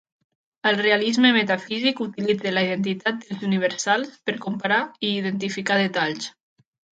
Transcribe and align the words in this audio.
El 0.69 0.77
realisme 0.83 1.29
metafísic 1.35 2.01
utilitza 2.05 2.53
la 2.55 2.63
identitat 2.69 3.19
dels 3.27 3.45
"universals" 3.49 4.17
per 4.31 4.37
comparar 4.47 4.81
i 5.09 5.13
identificar 5.21 5.79
detalls. 5.83 6.33